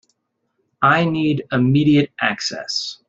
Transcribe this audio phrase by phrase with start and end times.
[0.81, 2.97] I needed immediate access.